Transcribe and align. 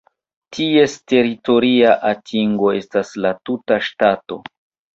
Ties 0.55 0.95
teritoria 1.13 1.93
atingo 2.13 2.73
estas 2.81 3.15
la 3.27 3.35
tuta 3.51 3.81
ŝtato. 3.93 4.43